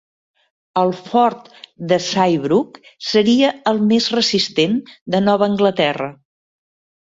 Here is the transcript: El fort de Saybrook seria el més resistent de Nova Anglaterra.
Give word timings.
El 0.83 0.93
fort 1.09 1.51
de 1.91 1.99
Saybrook 2.07 2.81
seria 3.11 3.53
el 3.75 3.85
més 3.95 4.11
resistent 4.19 4.83
de 5.17 5.25
Nova 5.31 5.49
Anglaterra. 5.53 6.13